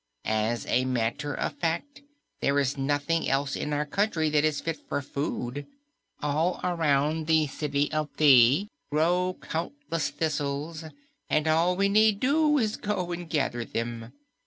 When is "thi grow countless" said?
8.17-10.09